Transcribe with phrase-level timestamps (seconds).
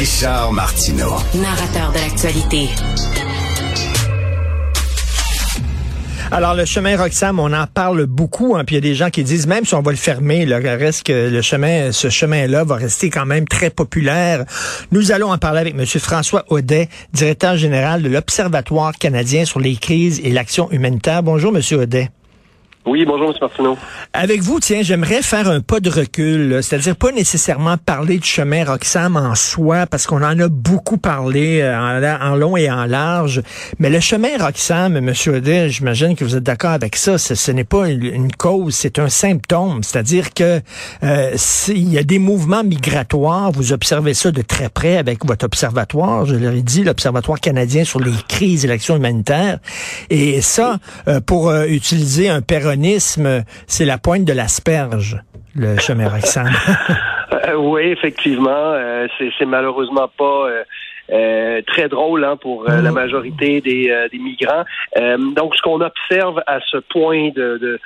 [0.00, 1.12] Richard Martineau.
[1.34, 2.70] Narrateur de l'actualité.
[6.30, 9.10] Alors, le chemin Roxham, on en parle beaucoup, hein, puis il y a des gens
[9.10, 12.64] qui disent, même si on va le fermer, le reste que le chemin, ce chemin-là
[12.64, 14.46] va rester quand même très populaire.
[14.90, 15.84] Nous allons en parler avec M.
[15.84, 21.22] François Audet, directeur général de l'Observatoire canadien sur les crises et l'action humanitaire.
[21.22, 21.60] Bonjour, M.
[21.78, 22.08] Audet.
[22.90, 23.34] Oui, bonjour, M.
[23.40, 23.78] Martineau.
[24.12, 28.64] Avec vous, tiens, j'aimerais faire un pas de recul, c'est-à-dire pas nécessairement parler du chemin
[28.64, 33.42] Roxham en soi, parce qu'on en a beaucoup parlé euh, en, long et en large,
[33.78, 35.12] mais le chemin Roxham, M.
[35.28, 39.08] Audet, j'imagine que vous êtes d'accord avec ça, ce, n'est pas une, cause, c'est un
[39.08, 40.60] symptôme, c'est-à-dire que
[41.04, 41.36] euh,
[41.68, 46.26] il y a des mouvements migratoires, vous observez ça de très près avec votre observatoire,
[46.26, 49.60] je l'ai dit, l'Observatoire canadien sur les crises et l'action humanitaire,
[50.10, 52.42] et ça, euh, pour utiliser un
[53.66, 55.22] c'est la pointe de l'asperge,
[55.54, 56.48] le chemin Roxham.
[57.46, 58.50] Euh, oui, effectivement.
[58.50, 59.06] Euh,
[59.38, 60.48] c'est malheureusement pas
[61.12, 62.94] euh, euh, très drôle hein, pour euh, la mm.
[62.94, 64.64] majorité des, euh, des migrants.
[65.34, 67.80] donc, ce qu'on observe à ce point de, de,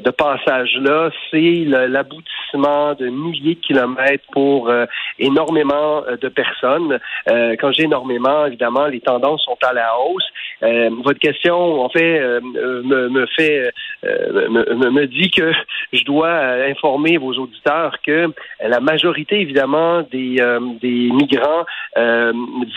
[0.00, 4.70] de passage-là, c'est l'aboutissement de milliers de kilomètres pour
[5.18, 6.98] énormément de personnes.
[7.26, 10.28] quand j'ai énormément, évidemment, les tendances sont à la hausse.
[11.04, 13.70] votre question, en fait, me, me, fait
[14.04, 15.52] me, me, dit que
[15.92, 16.34] je dois
[16.68, 18.28] informer vos auditeurs que
[18.60, 20.36] la majorité, évidemment, des,
[20.80, 21.64] des migrants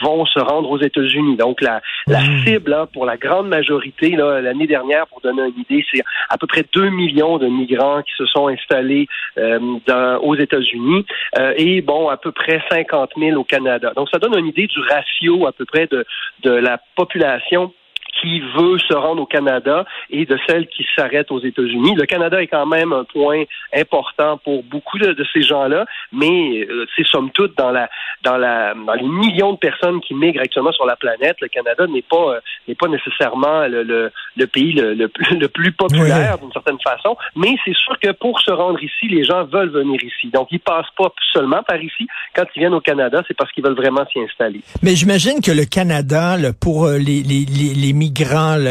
[0.02, 1.38] vont se rendre aux États-Unis.
[1.38, 2.46] Donc, la, la hmm.
[2.46, 6.64] cible pour la grande majorité, l'année dernière, pour donner une idée, c'est à peu près
[6.74, 11.06] 2 millions de migrants qui se sont installés euh, dans, aux États-Unis
[11.38, 13.94] euh, et, bon, à peu près 50 000 au Canada.
[13.96, 16.06] Donc, ça donne une idée du ratio à peu près de,
[16.44, 17.74] de la population
[18.22, 21.96] qui veut se rendre au Canada et de celle qui s'arrête aux États-Unis.
[21.96, 23.44] Le Canada est quand même un point
[23.76, 27.90] important pour beaucoup de, ces gens-là, mais euh, c'est somme toute dans la
[28.24, 31.86] dans la dans les millions de personnes qui migrent actuellement sur la planète, le Canada
[31.88, 35.08] n'est pas euh, n'est pas nécessairement le, le, pays le, le,
[35.48, 39.44] plus populaire d'une certaine façon, mais c'est sûr que pour se rendre ici, les gens
[39.46, 40.30] veulent venir ici.
[40.34, 42.08] Donc ils passent pas seulement par ici.
[42.36, 44.62] Quand ils viennent au Canada, c'est parce qu'ils veulent vraiment s'y installer.
[44.82, 47.94] Mais j'imagine que le Canada, pour euh, les, les, les, les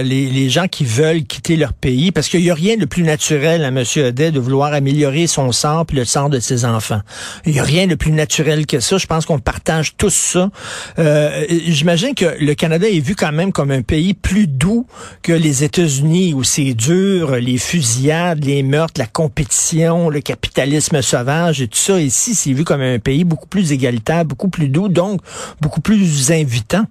[0.03, 3.65] les, gens qui veulent quitter leur pays, parce qu'il n'y a rien de plus naturel
[3.65, 3.85] à M.
[3.97, 7.01] Audet de vouloir améliorer son sort et le sort de ses enfants.
[7.45, 8.99] Il n'y a rien de plus naturel que ça.
[8.99, 10.51] Je pense qu'on partage tous ça.
[10.99, 14.87] Euh, J'imagine que le Canada est vu quand même comme un pays plus doux
[15.23, 21.61] que les États-Unis, où c'est dur, les fusillades, les meurtres, la compétition, le capitalisme sauvage
[21.61, 22.01] et tout ça.
[22.01, 25.21] Ici, c'est vu comme un pays beaucoup plus égalitaire, beaucoup plus doux, donc
[25.61, 26.87] beaucoup plus invitant.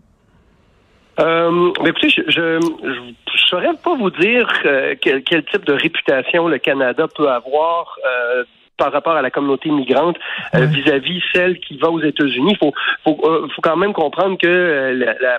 [1.20, 5.74] Euh, mais écoutez, je, je, je, saurais pas vous dire euh, quel, quel, type de
[5.74, 8.44] réputation le Canada peut avoir euh,
[8.78, 10.18] par rapport à la communauté migrante
[10.54, 12.52] euh, vis-à-vis celle qui va aux États-Unis.
[12.54, 15.38] Il faut, faut, euh, faut, quand même comprendre que euh, la,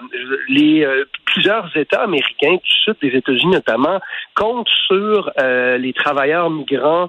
[0.48, 0.86] les
[1.36, 4.00] plusieurs États américains, du sud des États-Unis notamment,
[4.34, 5.30] comptent sur
[5.78, 7.08] les travailleurs migrants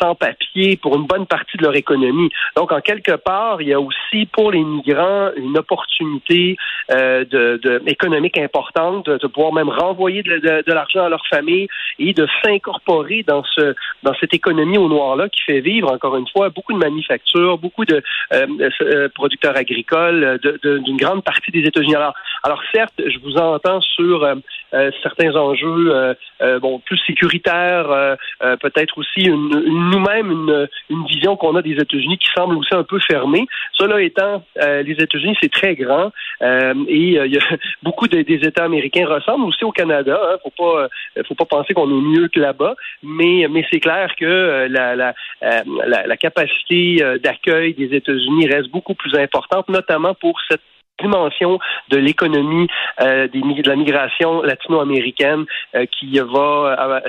[0.00, 2.30] sans papier pour une bonne partie de leur économie.
[2.56, 6.56] Donc, en quelque part, il y a aussi pour les migrants une opportunité
[6.90, 7.24] de,
[7.62, 11.66] de, économique importante de, pouvoir même renvoyer de, de l'argent à leur famille
[11.98, 16.16] et de s'incorporer dans ce dans cette économie au noir là qui fait vivre, encore
[16.16, 18.46] une fois, beaucoup de manufactures, beaucoup de euh,
[18.82, 21.96] euh, producteurs agricoles d'une grande partie des États-Unis.
[21.96, 22.14] Alors,
[22.46, 26.14] alors, certes, je vous entends sur euh, certains enjeux
[26.60, 28.16] bon, plus sécuritaires,
[28.60, 29.48] peut-être aussi une,
[29.90, 33.46] nous-mêmes une, une, vision qu'on a des États-Unis qui semble aussi un peu fermée.
[33.72, 37.40] Cela étant, les États-Unis, c'est très grand et il y a
[37.82, 40.18] beaucoup des États américains ressemblent aussi au Canada.
[40.22, 40.88] Hein, faut pas,
[41.26, 45.14] faut pas penser qu'on est mieux que là-bas, mais mais c'est clair que la, la,
[45.42, 45.62] euh,
[46.06, 50.62] la, capacité euh, d'accueil des États-Unis reste beaucoup plus importante, notamment pour cette
[51.00, 51.58] dimension
[51.90, 52.68] de l'économie
[53.00, 55.44] euh, de la migration latino-américaine
[55.92, 57.00] qui va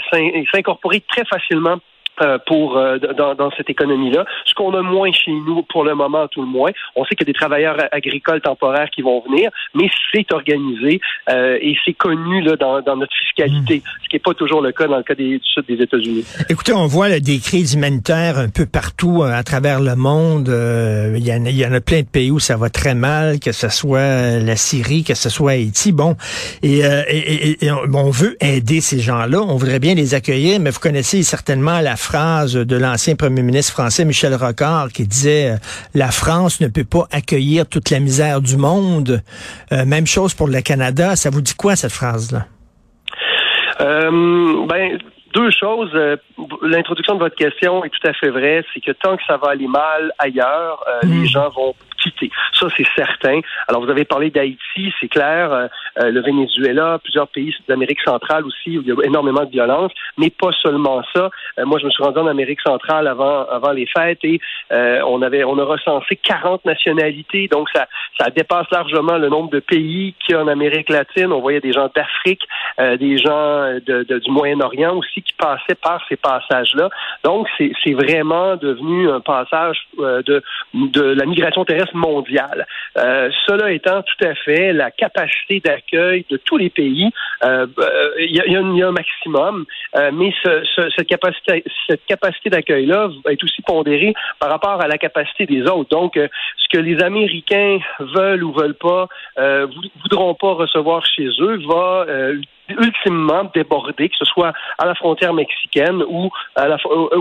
[0.51, 1.96] s'incorporer très facilement euh,
[2.45, 4.25] pour euh, dans, dans, cette économie-là.
[4.45, 6.71] Ce qu'on a moins chez nous pour le moment, tout le moins.
[6.95, 10.99] On sait qu'il y a des travailleurs agricoles temporaires qui vont venir, mais c'est organisé
[11.29, 13.89] euh, et c'est connu là, dans, dans notre fiscalité, hmm.
[14.03, 16.25] ce qui n'est pas toujours le cas dans le cas des, du sud des États-Unis.
[16.49, 20.47] Écoutez, on voit là, des crises humanitaires un peu partout à travers le monde.
[20.47, 23.39] Il y, en a, y en a plein de pays où ça va très mal,
[23.39, 25.91] que ce soit la Syrie, que ce soit Haïti.
[25.91, 26.15] Bon,
[26.63, 30.79] et, et, et, on veut aider ces gens-là, on voudrait bien les accueillir, mais vous
[30.79, 35.55] connaissez certainement la phrase de l'ancien premier ministre français Michel Rocard qui disait euh,
[35.93, 39.21] la France ne peut pas accueillir toute la misère du monde.
[39.73, 41.17] Euh, même chose pour le Canada.
[41.17, 42.45] Ça vous dit quoi cette phrase-là?
[43.81, 44.97] Euh, ben,
[45.33, 45.91] deux choses.
[46.61, 48.63] L'introduction de votre question est tout à fait vraie.
[48.73, 51.25] C'est que tant que ça va aller mal ailleurs, les mm.
[51.25, 51.75] gens vont
[52.53, 53.41] Ça, c'est certain.
[53.67, 55.67] Alors, vous avez parlé d'Haïti, c'est clair, euh,
[55.99, 59.91] euh, le Venezuela, plusieurs pays d'Amérique centrale aussi, où il y a énormément de violence,
[60.17, 61.29] mais pas seulement ça.
[61.59, 64.39] Euh, moi, je me suis rendu en Amérique centrale avant, avant les fêtes et
[64.71, 67.87] on avait, on a recensé 40 nationalités, donc ça,
[68.19, 71.31] ça dépasse largement le nombre de pays qu'il y a en Amérique latine.
[71.31, 72.41] On voyait des gens d'Afrique,
[72.77, 76.89] des gens du Moyen-Orient aussi qui passaient par ces passages-là.
[77.23, 80.43] Donc, c'est vraiment devenu un passage de,
[80.73, 82.65] de la migration terrestre mondiale.
[82.95, 87.09] cela étant tout à fait la capacité d'accueil de tous les pays.
[87.43, 89.65] Euh, euh, il y, a, un maximum,
[89.95, 95.45] euh, mais cette capacité, cette capacité d'accueil-là être aussi pondérée par rapport à la capacité
[95.45, 95.89] des autres.
[95.89, 99.07] Donc, ce que les Américains veulent ou veulent pas,
[100.03, 102.05] voudront pas recevoir chez eux, va
[102.69, 106.77] ultimement déborder, que ce soit à la frontière mexicaine ou à la,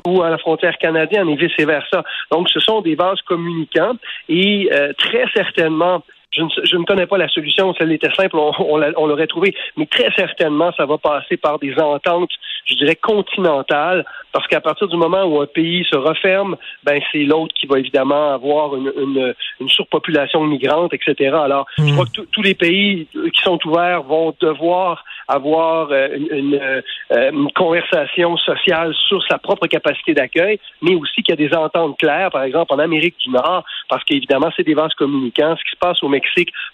[0.07, 2.03] ou à la frontière canadienne et vice-versa.
[2.31, 3.97] Donc, ce sont des vases communicants
[4.29, 6.03] et très certainement,
[6.37, 7.73] je ne, je ne, connais pas la solution.
[7.75, 9.55] Si elle était simple, on, on l'aurait trouvé.
[9.77, 12.31] Mais très certainement, ça va passer par des ententes,
[12.67, 17.25] je dirais, continentales, parce qu'à partir du moment où un pays se referme, ben c'est
[17.25, 21.35] l'autre qui va évidemment avoir une, une, une surpopulation migrante, etc.
[21.43, 21.93] Alors, je hmm.
[21.93, 27.51] crois que tous les pays qui sont ouverts vont devoir avoir euh, une, euh, une,
[27.53, 32.31] conversation sociale sur sa propre capacité d'accueil, mais aussi qu'il y a des ententes claires,
[32.31, 35.57] par exemple en Amérique du Nord, parce qu'évidemment, c'est des vases communicants.
[35.57, 36.26] Ce qui se passe au Mexique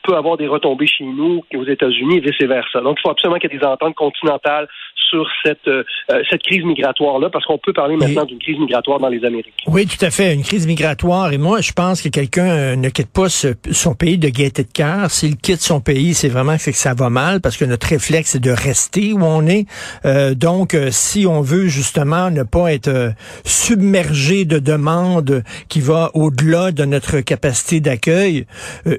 [0.03, 2.81] peut avoir des retombées chez nous, aux États-Unis et vice-versa.
[2.81, 4.69] Donc, il faut absolument qu'il y ait des ententes continentales
[5.11, 5.83] sur cette, euh,
[6.31, 9.55] cette crise migratoire-là, parce qu'on peut parler maintenant d'une crise migratoire dans les Amériques.
[9.67, 11.33] Oui, tout à fait, une crise migratoire.
[11.33, 15.11] Et moi, je pense que quelqu'un ne quitte pas son pays de gaieté de cœur.
[15.11, 18.51] S'il quitte son pays, c'est vraiment que ça va mal, parce que notre réflexe, de
[18.51, 19.67] rester où on est.
[20.05, 23.11] Euh, donc, euh, si on veut justement ne pas être euh,
[23.45, 28.47] submergé de demandes qui va au-delà de notre capacité d'accueil,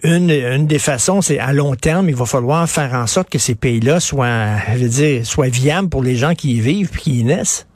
[0.04, 3.38] une, une des façons, c'est à long terme, il va falloir faire en sorte que
[3.38, 6.98] ces pays-là soient, je veux dire, soient viables pour les gens qui y vivent et
[6.98, 7.68] qui y naissent?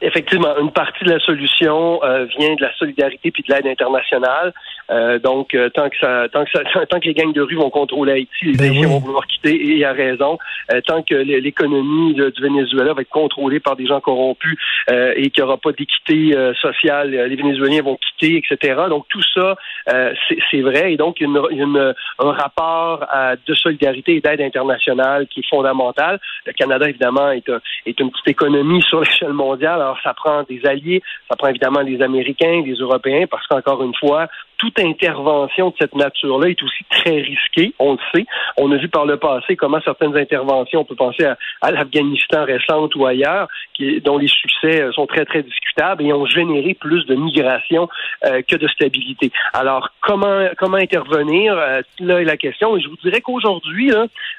[0.00, 2.00] Effectivement, une partie de la solution
[2.38, 4.54] vient de la solidarité puis de l'aide internationale.
[4.92, 7.54] Euh, donc, euh, tant que ça, tant que ça, tant que les gangs de rue
[7.54, 10.38] vont contrôler Haïti, les ben Haïtiens vont vouloir quitter, et a raison.
[10.72, 14.58] Euh, tant que l'économie du Venezuela va être contrôlée par des gens corrompus
[14.88, 18.82] et qu'il n'y aura pas d'équité sociale, les Vénézuéliens vont quitter, etc.
[18.88, 19.56] Donc tout ça,
[19.86, 20.92] c'est vrai.
[20.92, 23.06] Et donc, a, une, un rapport
[23.46, 26.20] de solidarité et d'aide internationale qui est fondamental.
[26.46, 27.50] Le Canada, évidemment, est,
[27.86, 29.80] est une petite économie sur l'échelle mondiale.
[29.80, 33.94] Alors, ça prend des alliés, ça prend évidemment les Américains, les Européens, parce qu'encore une
[33.94, 34.28] fois,
[34.62, 38.26] toute intervention de cette nature-là est aussi très risquée, on le sait.
[38.56, 41.24] On a vu par le passé comment certaines interventions, on peut penser
[41.60, 46.12] à, l'Afghanistan récente ou ailleurs, qui, dont les succès euh, sont très, très discutables et
[46.12, 47.88] ont généré plus de migration
[48.24, 49.32] euh, que de stabilité.
[49.54, 51.56] Alors, comment, comment intervenir?
[51.56, 52.76] Euh, là est la question.
[52.76, 53.92] Et je vous dirais qu'aujourd'hui,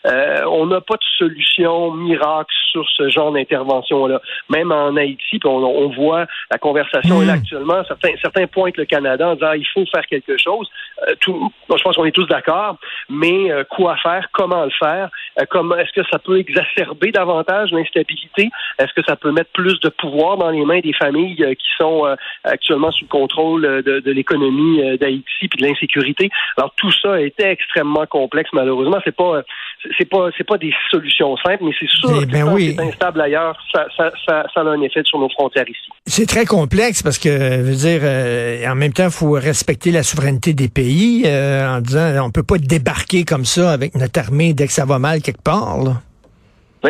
[0.05, 4.21] on n'a pas de solution miracle sur ce genre d'intervention-là.
[4.49, 7.39] Même en Haïti, on, voit la conversation est là hmm.
[7.39, 7.83] actuellement.
[7.87, 11.95] Certains, certains pointent le Canada en disant il faut faire quelque Euh, tout, je pense
[11.95, 12.77] qu'on est tous d'accord,
[13.09, 15.09] mais euh, quoi faire, comment le faire,
[15.39, 18.49] euh, comment est-ce que ça peut exacerber davantage l'instabilité,
[18.79, 22.15] est-ce que ça peut mettre plus de pouvoir dans les mains des familles qui sont
[22.43, 26.29] actuellement sous le contrôle de, de l'économie d'Haïti puis de l'insécurité?
[26.57, 28.97] Alors tout ça été extrêmement complexe malheureusement.
[29.03, 29.43] C'est pas
[29.97, 32.79] c'est pas c'est pas des solutions simples, mais c'est sûr eh que ben quand c'est
[32.79, 35.89] instable ailleurs, ça, ça, ça, ça, a un effet sur nos frontières ici.
[36.05, 38.01] C'est très complexe parce que veut dire
[38.69, 42.43] en même temps, il faut respecter la souveraineté des pays euh, en disant on peut
[42.43, 45.83] pas débarquer comme ça avec notre armée dès que ça va mal quelque part.
[45.83, 46.01] Là.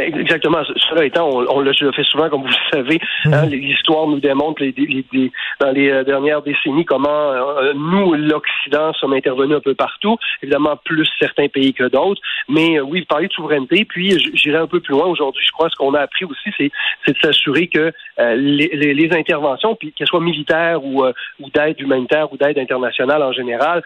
[0.02, 0.64] Exactement.
[0.90, 3.00] Cela étant, on, on, le fait souvent, comme vous le savez.
[3.26, 3.52] Hein, mhm.
[3.52, 9.14] L'histoire nous démontre les, les, dans les euh, dernières décennies comment euh, nous, l'Occident, sommes
[9.14, 10.18] intervenus un peu partout.
[10.42, 12.22] Évidemment, plus certains pays que d'autres.
[12.50, 13.86] Mais oui, vous parlez de souveraineté.
[13.86, 15.44] Puis, j'irai un peu plus loin aujourd'hui.
[15.46, 19.92] Je crois ce qu'on a appris aussi, c'est de s'assurer que les, les, interventions, puis
[19.92, 23.84] qu'elles soient militaires ou, ou d'aide humanitaire ou d'aide internationale en général,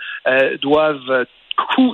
[0.61, 1.25] doivent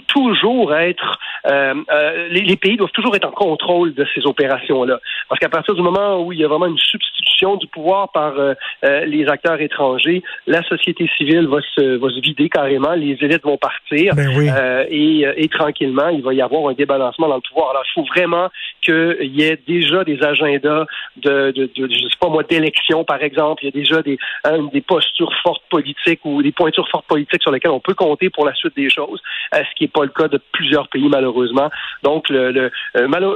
[0.08, 5.00] toujours être euh, euh, les, pays doivent toujours être en contrôle de ces opérations-là.
[5.28, 8.34] Parce qu'à partir du moment où il y a vraiment une substitution du pouvoir par
[8.38, 8.54] euh,
[9.06, 13.58] les acteurs étrangers, la société civile va se, va se vider carrément, les élites vont
[13.58, 17.72] partir ben et, et, tranquillement, il va y avoir un débalancement dans le pouvoir.
[17.72, 18.50] Alors, il faut vraiment
[18.82, 20.86] qu'il y ait déjà des agendas
[21.18, 23.64] de, de, de je sais pas moi, d'élection, par exemple.
[23.64, 27.42] Il y a déjà des, hein, des postures fortes politiques ou des pointures fortes politiques
[27.42, 29.22] sur lesquelles on peut compter pour la suite des choses.
[29.54, 31.70] Ce qui n'est pas le cas de plusieurs pays malheureusement.
[32.04, 32.72] Donc, le,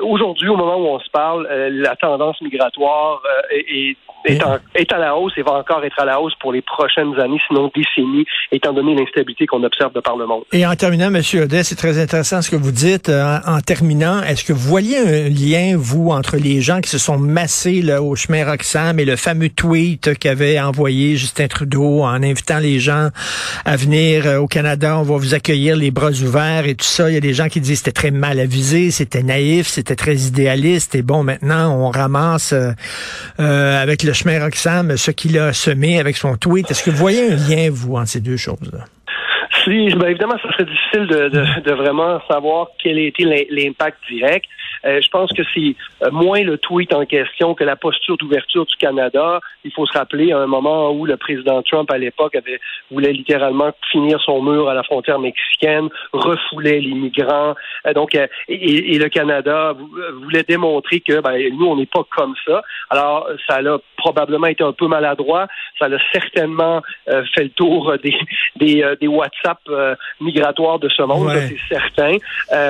[0.04, 3.22] aujourd'hui, au moment où on se parle, la tendance migratoire
[3.52, 7.20] est, est, à la hausse et va encore être à la hausse pour les prochaines
[7.20, 10.44] années, sinon décennies, étant donné l'instabilité qu'on observe de par le monde.
[10.52, 11.22] Et en terminant, M.
[11.42, 13.10] Audet, c'est très intéressant ce que vous dites.
[13.10, 16.98] Euh, en, terminant, est-ce que vous voyez un lien, vous, entre les gens qui se
[16.98, 22.24] sont massés là, au chemin Roxham et le fameux tweet qu'avait envoyé Justin Trudeau en
[22.24, 23.10] invitant les gens
[23.66, 27.10] à venir euh, au Canada, on va vous accueillir les bras ouverts et tout ça.
[27.10, 30.16] Il y a des gens qui disent c'était très mal avisé, c'était naïf, c'était très
[30.16, 30.96] idéaliste.
[30.96, 36.18] Et bon, maintenant, on ramasse euh, avec le chemin Roxham ce qu'il a semé avec
[36.18, 36.72] son tweet.
[36.72, 38.86] Est-ce que vous voyez un lien, vous, entre ces deux choses-là?
[39.68, 43.98] Si, ben évidemment, ça serait difficile de, de, de vraiment savoir quel a été l'impact
[44.10, 44.46] direct.
[44.86, 48.66] Euh, je pense que c'est euh, moins le tweet en question que la posture d'ouverture
[48.66, 49.42] du Canada.
[49.66, 52.60] Il faut se rappeler à un moment où le président Trump, à l'époque, avait
[52.92, 57.56] voulait littéralement finir son mur à la frontière mexicaine, refoulait les migrants.
[57.86, 59.76] Euh, donc, et, et, le Canada
[60.24, 62.62] voulait démontrer que ben, nous, on n'est pas comme ça.
[62.90, 65.48] Alors, ça a probablement été un peu maladroit.
[65.80, 68.16] Ça a certainement fait le tour des,
[68.56, 69.57] des, des WhatsApp
[70.22, 72.18] migratoires de ce monde, c'est certain.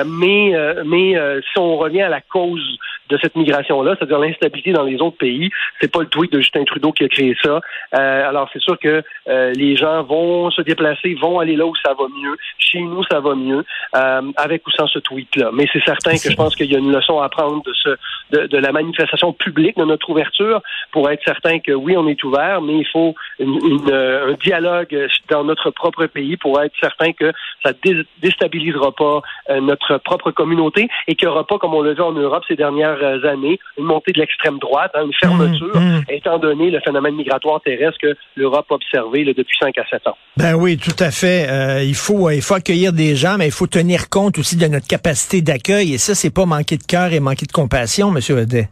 [0.06, 0.52] mais
[0.84, 1.14] mais
[1.52, 5.50] si on revient à la cause de cette migration-là, c'est-à-dire l'instabilité dans les autres pays.
[5.80, 7.60] C'est pas le tweet de Justin Trudeau qui a créé ça.
[7.94, 11.74] Euh, alors c'est sûr que euh, les gens vont se déplacer, vont aller là où
[11.76, 12.36] ça va mieux.
[12.58, 13.64] Chez nous, ça va mieux,
[13.96, 15.50] euh, avec ou sans ce tweet-là.
[15.52, 17.96] Mais c'est certain que je pense qu'il y a une leçon à prendre de ce
[18.30, 20.60] de, de, la manifestation publique de notre ouverture
[20.92, 25.08] pour être certain que oui, on est ouvert, mais il faut une, une, un dialogue
[25.30, 27.32] dans notre propre pays pour être certain que
[27.64, 27.72] ça
[28.20, 29.22] déstabilisera pas
[29.60, 32.56] notre propre communauté et qu'il n'y aura pas, comme on l'a vu en Europe ces
[32.56, 36.04] dernières années, une montée de l'extrême droite, hein, une fermeture, mmh, mmh.
[36.10, 40.16] étant donné le phénomène migratoire terrestre que l'Europe a observé depuis 5 à 7 ans.
[40.36, 41.46] Ben oui, tout à fait.
[41.48, 44.66] Euh, il faut il faut accueillir des gens, mais il faut tenir compte aussi de
[44.66, 45.94] notre capacité d'accueil.
[45.94, 48.36] Et ça, c'est pas manquer de cœur et manquer de compassion, M.
[48.36, 48.68] Audet.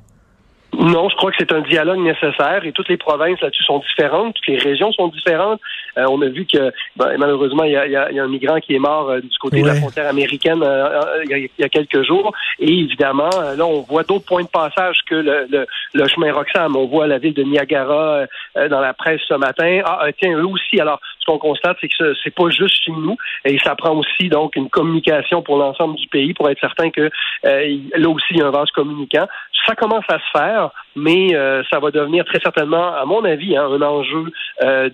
[0.79, 4.35] Non, je crois que c'est un dialogue nécessaire et toutes les provinces là-dessus sont différentes,
[4.35, 5.61] toutes les régions sont différentes.
[5.97, 8.75] Euh, on a vu que ben, malheureusement, il y a, y a, un migrant qui
[8.75, 12.33] est mort euh, du côté de la frontière américaine euh, il, y a, quelques jours.
[12.59, 16.77] Et évidemment, là, on voit d'autres points de passage que le, le, le, chemin Roxham.
[16.77, 19.81] On voit la ville de Niagara dans la presse ce matin.
[19.85, 20.79] Ah, tiens, eux aussi.
[20.79, 23.17] Alors, qu'on constate, c'est que c'est pas juste chez nous.
[23.45, 27.11] Et ça prend aussi donc une communication pour l'ensemble du pays pour être certain que
[27.43, 29.27] là aussi, il y a un vase communicant.
[29.67, 31.31] Ça commence à se faire, mais
[31.71, 34.33] ça va devenir très certainement, à mon avis, hein, un enjeu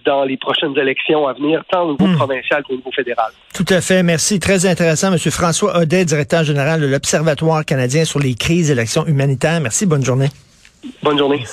[0.04, 2.16] dans les prochaines élections à venir, tant au niveau hmm.
[2.16, 3.32] provincial qu'au niveau fédéral.
[3.54, 4.02] Tout à fait.
[4.02, 4.40] Merci.
[4.40, 5.10] Très intéressant.
[5.10, 9.60] Monsieur François Audet, directeur général de l'Observatoire canadien sur les crises et l'action humanitaire.
[9.60, 9.86] Merci.
[9.86, 10.28] Bonne journée.
[11.02, 11.44] Bonne journée.